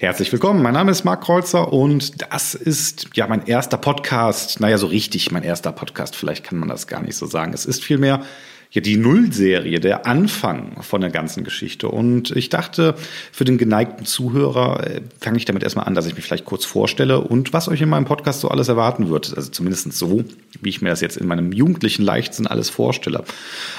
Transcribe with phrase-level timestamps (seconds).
[0.00, 4.60] Herzlich willkommen, mein Name ist Marc Kreuzer und das ist ja mein erster Podcast.
[4.60, 7.52] Naja, so richtig mein erster Podcast, vielleicht kann man das gar nicht so sagen.
[7.52, 8.22] Es ist vielmehr
[8.70, 11.88] ja die Nullserie, der Anfang von der ganzen Geschichte.
[11.88, 12.94] Und ich dachte,
[13.32, 16.64] für den geneigten Zuhörer äh, fange ich damit erstmal an, dass ich mich vielleicht kurz
[16.64, 19.36] vorstelle und was euch in meinem Podcast so alles erwarten wird.
[19.36, 20.22] Also zumindest so,
[20.60, 23.24] wie ich mir das jetzt in meinem jugendlichen Leichtsinn alles vorstelle.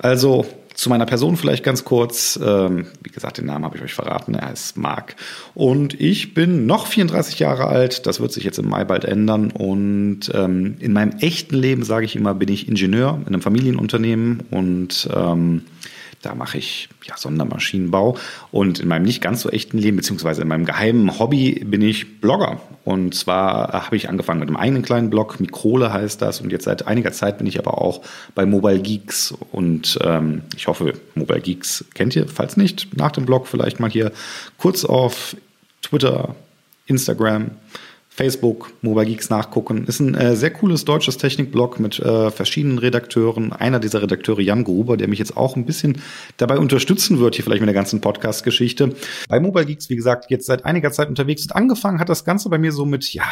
[0.00, 0.44] Also
[0.74, 2.38] zu meiner Person vielleicht ganz kurz.
[2.42, 4.34] Ähm, wie gesagt, den Namen habe ich euch verraten.
[4.34, 5.16] Er heißt Marc.
[5.54, 8.06] Und ich bin noch 34 Jahre alt.
[8.06, 9.50] Das wird sich jetzt im Mai bald ändern.
[9.50, 14.42] Und ähm, in meinem echten Leben, sage ich immer, bin ich Ingenieur in einem Familienunternehmen
[14.50, 15.62] und ähm,
[16.22, 18.16] da mache ich ja, Sondermaschinenbau.
[18.50, 22.20] Und in meinem nicht ganz so echten Leben, beziehungsweise in meinem geheimen Hobby, bin ich
[22.20, 22.60] Blogger.
[22.84, 26.40] Und zwar habe ich angefangen mit einem eigenen kleinen Blog, Mikrole heißt das.
[26.40, 28.02] Und jetzt seit einiger Zeit bin ich aber auch
[28.34, 29.34] bei Mobile Geeks.
[29.52, 32.28] Und ähm, ich hoffe, Mobile Geeks kennt ihr.
[32.28, 34.12] Falls nicht, nach dem Blog vielleicht mal hier
[34.58, 35.36] kurz auf
[35.82, 36.34] Twitter,
[36.86, 37.52] Instagram
[38.20, 39.86] Facebook, Mobile Geeks nachgucken.
[39.86, 43.50] Ist ein äh, sehr cooles deutsches Technikblog mit äh, verschiedenen Redakteuren.
[43.50, 46.02] Einer dieser Redakteure, Jan Gruber, der mich jetzt auch ein bisschen
[46.36, 48.94] dabei unterstützen wird, hier vielleicht mit der ganzen Podcast-Geschichte.
[49.30, 52.50] Bei Mobile Geeks, wie gesagt, jetzt seit einiger Zeit unterwegs und angefangen hat das Ganze
[52.50, 53.24] bei mir so mit, ja,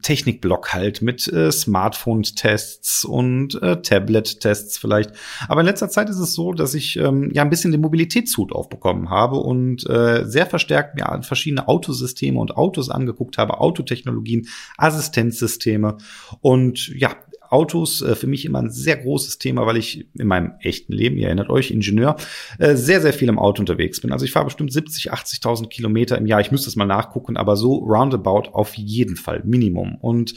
[0.00, 5.10] Technikblog halt, mit äh, Smartphone-Tests und äh, Tablet-Tests vielleicht.
[5.46, 8.52] Aber in letzter Zeit ist es so, dass ich ähm, ja ein bisschen den Mobilitätshut
[8.52, 14.48] aufbekommen habe und äh, sehr verstärkt mir verschiedene Autosysteme und Autos angeguckt habe, Autotechnologie Technologien,
[14.76, 15.98] Assistenzsysteme.
[16.40, 17.16] Und ja,
[17.52, 21.16] Autos äh, für mich immer ein sehr großes Thema, weil ich in meinem echten Leben,
[21.18, 22.16] ihr erinnert euch, Ingenieur,
[22.58, 24.12] äh, sehr, sehr viel im Auto unterwegs bin.
[24.12, 26.40] Also ich fahre bestimmt 70, 80.000 Kilometer im Jahr.
[26.40, 29.96] Ich müsste es mal nachgucken, aber so roundabout auf jeden Fall Minimum.
[30.00, 30.34] Und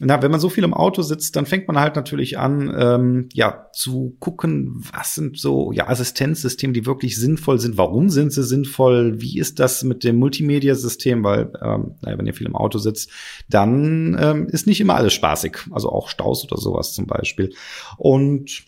[0.00, 3.28] na, wenn man so viel im Auto sitzt, dann fängt man halt natürlich an, ähm,
[3.32, 7.78] ja, zu gucken, was sind so ja Assistenzsysteme, die wirklich sinnvoll sind.
[7.78, 9.20] Warum sind sie sinnvoll?
[9.20, 11.24] Wie ist das mit dem Multimedia-System?
[11.24, 13.10] Weil, ähm, naja, wenn ihr viel im Auto sitzt,
[13.48, 15.58] dann ähm, ist nicht immer alles spaßig.
[15.70, 17.54] Also auch Staus oder sowas zum Beispiel.
[17.96, 18.64] Und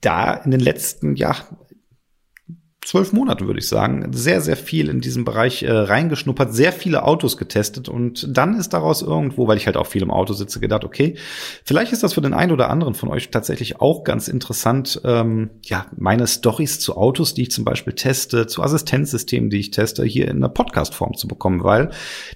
[0.00, 1.36] da in den letzten, ja,
[2.86, 7.02] zwölf Monate, würde ich sagen, sehr, sehr viel in diesem Bereich äh, reingeschnuppert, sehr viele
[7.02, 10.60] Autos getestet und dann ist daraus irgendwo, weil ich halt auch viel im Auto sitze,
[10.60, 11.16] gedacht, okay,
[11.64, 15.50] vielleicht ist das für den einen oder anderen von euch tatsächlich auch ganz interessant, ähm,
[15.62, 20.04] ja, meine Stories zu Autos, die ich zum Beispiel teste, zu Assistenzsystemen, die ich teste,
[20.04, 21.90] hier in einer Podcast-Form zu bekommen, weil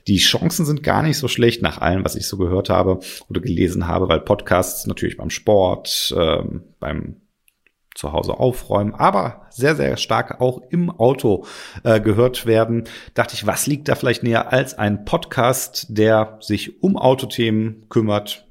[0.09, 3.41] die Chancen sind gar nicht so schlecht nach allem, was ich so gehört habe oder
[3.41, 7.17] gelesen habe, weil Podcasts natürlich beim Sport, ähm, beim
[8.00, 11.44] zu Hause aufräumen, aber sehr, sehr stark auch im Auto
[11.84, 16.83] äh, gehört werden, dachte ich, was liegt da vielleicht näher als ein Podcast, der sich
[16.83, 18.47] um Autothemen kümmert,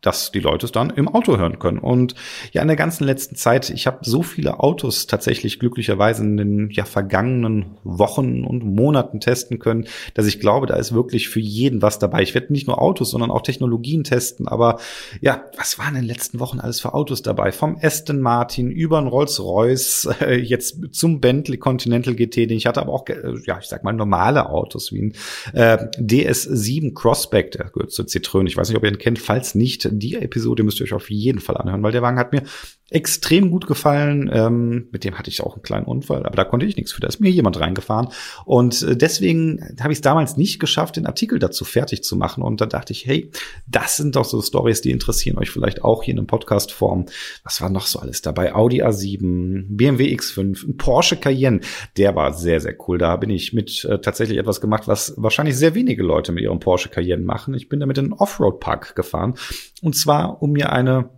[0.00, 1.78] dass die Leute es dann im Auto hören können.
[1.78, 2.14] Und
[2.52, 6.70] ja, in der ganzen letzten Zeit, ich habe so viele Autos tatsächlich glücklicherweise in den
[6.70, 11.82] ja vergangenen Wochen und Monaten testen können, dass ich glaube, da ist wirklich für jeden
[11.82, 12.22] was dabei.
[12.22, 14.48] Ich werde nicht nur Autos, sondern auch Technologien testen.
[14.48, 14.78] Aber
[15.20, 17.52] ja, was waren in den letzten Wochen alles für Autos dabei?
[17.52, 22.80] Vom Aston Martin über ein Rolls-Royce, äh, jetzt zum Bentley Continental GT, den ich hatte,
[22.80, 25.12] aber auch, äh, ja, ich sag mal normale Autos wie ein
[25.52, 28.46] äh, DS7 Crossback, der gehört zur Citroën.
[28.46, 29.18] Ich weiß nicht, ob ihr ihn kennt.
[29.18, 32.18] Falls nicht, nicht, die Episode müsst ihr euch auf jeden Fall anhören, weil der Wagen
[32.18, 32.42] hat mir
[32.88, 34.30] extrem gut gefallen.
[34.32, 37.00] Ähm, mit dem hatte ich auch einen kleinen Unfall, aber da konnte ich nichts für.
[37.00, 38.08] Da ist mir jemand reingefahren.
[38.44, 42.42] Und äh, deswegen habe ich es damals nicht geschafft, den Artikel dazu fertig zu machen.
[42.42, 43.30] Und da dachte ich, hey,
[43.66, 47.06] das sind doch so Stories, die interessieren euch vielleicht auch hier in einem Podcast-Form.
[47.42, 48.54] Was war noch so alles dabei?
[48.54, 51.60] Audi A7, BMW X5, ein Porsche Cayenne.
[51.96, 52.98] Der war sehr, sehr cool.
[52.98, 56.60] Da bin ich mit äh, tatsächlich etwas gemacht, was wahrscheinlich sehr wenige Leute mit ihrem
[56.60, 57.54] Porsche Cayenne machen.
[57.54, 59.34] Ich bin damit in den Offroad-Park gefahren.
[59.82, 61.10] Und zwar, um mir eine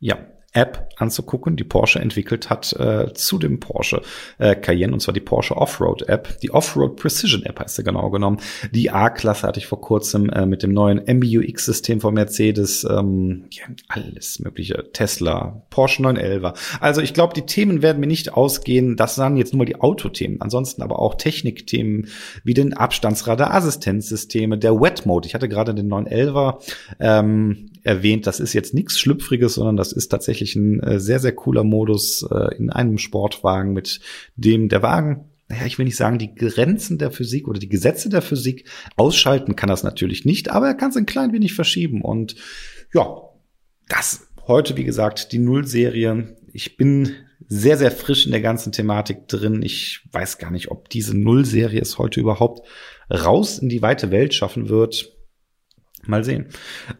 [0.00, 0.18] ja,
[0.52, 4.02] App anzugucken, die Porsche entwickelt hat äh, zu dem Porsche
[4.38, 6.40] äh, Cayenne, und zwar die Porsche Offroad App.
[6.40, 8.38] Die Offroad Precision App heißt sie genau genommen.
[8.72, 13.64] Die A-Klasse hatte ich vor kurzem äh, mit dem neuen MBUX-System von Mercedes, ähm, ja,
[13.88, 16.78] alles mögliche, Tesla, Porsche 911.
[16.80, 18.96] Also ich glaube, die Themen werden mir nicht ausgehen.
[18.96, 20.40] Das sagen jetzt nur mal die Autothemen.
[20.40, 22.08] Ansonsten aber auch Technikthemen
[22.42, 25.28] wie den Abstandsradar, Assistenzsysteme, der Wet Mode.
[25.28, 26.58] Ich hatte gerade den 911er.
[26.98, 31.32] Ähm, erwähnt, das ist jetzt nichts Schlüpfriges, sondern das ist tatsächlich ein äh, sehr, sehr
[31.32, 34.00] cooler Modus äh, in einem Sportwagen, mit
[34.36, 38.08] dem der Wagen naja, ich will nicht sagen, die Grenzen der Physik oder die Gesetze
[38.08, 42.02] der Physik ausschalten kann das natürlich nicht, aber er kann es ein klein wenig verschieben.
[42.02, 42.36] Und
[42.94, 43.04] ja,
[43.88, 46.36] das heute, wie gesagt, die Null-Serie.
[46.52, 47.14] Ich bin
[47.48, 49.62] sehr, sehr frisch in der ganzen Thematik drin.
[49.62, 52.66] Ich weiß gar nicht, ob diese Null-Serie es heute überhaupt
[53.10, 55.12] raus in die weite Welt schaffen wird.
[56.10, 56.46] Mal sehen.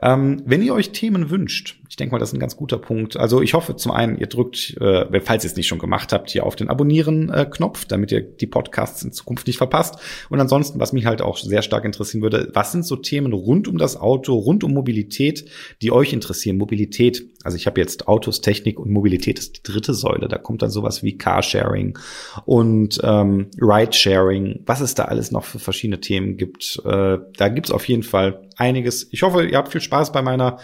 [0.00, 3.16] Ähm, wenn ihr euch Themen wünscht, ich denke mal, das ist ein ganz guter Punkt.
[3.16, 6.30] Also ich hoffe zum einen, ihr drückt, äh, falls ihr es nicht schon gemacht habt,
[6.30, 9.96] hier auf den Abonnieren-Knopf, damit ihr die Podcasts in Zukunft nicht verpasst.
[10.28, 13.66] Und ansonsten, was mich halt auch sehr stark interessieren würde, was sind so Themen rund
[13.66, 15.50] um das Auto, rund um Mobilität,
[15.82, 16.56] die euch interessieren?
[16.56, 17.26] Mobilität.
[17.42, 20.28] Also ich habe jetzt Autos, Technik und Mobilität ist die dritte Säule.
[20.28, 21.98] Da kommt dann sowas wie Carsharing
[22.44, 26.80] und ähm, Ridesharing, was es da alles noch für verschiedene Themen gibt.
[26.84, 29.08] Äh, da gibt's auf jeden Fall einiges.
[29.12, 30.58] Ich hoffe, ihr habt viel Spaß bei meiner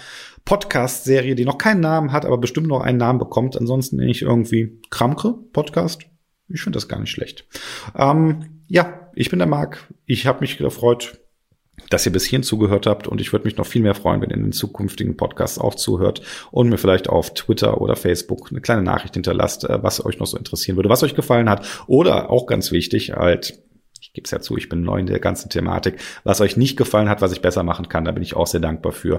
[0.44, 3.56] Podcast-Serie, die noch keinen Namen hat, aber bestimmt noch einen Namen bekommt.
[3.56, 6.02] Ansonsten nenne ich irgendwie Kramke Podcast.
[6.48, 7.46] Ich finde das gar nicht schlecht.
[7.96, 9.92] Ähm, ja, ich bin der Marc.
[10.04, 11.18] Ich habe mich gefreut,
[11.90, 14.30] dass ihr bis hierhin zugehört habt und ich würde mich noch viel mehr freuen, wenn
[14.30, 18.60] ihr in den zukünftigen Podcasts auch zuhört und mir vielleicht auf Twitter oder Facebook eine
[18.60, 22.30] kleine Nachricht hinterlasst, äh, was euch noch so interessieren würde, was euch gefallen hat oder
[22.30, 23.62] auch ganz wichtig, halt
[24.00, 25.98] ich gebe es ja zu, ich bin neu in der ganzen Thematik.
[26.22, 28.60] Was euch nicht gefallen hat, was ich besser machen kann, da bin ich auch sehr
[28.60, 29.18] dankbar für.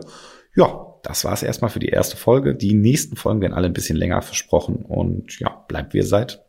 [0.56, 2.56] Ja, das war es erstmal für die erste Folge.
[2.56, 6.47] Die nächsten Folgen werden alle ein bisschen länger versprochen und ja, bleibt wie ihr seid.